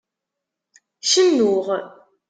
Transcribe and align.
Cennuɣ. 1.09 1.67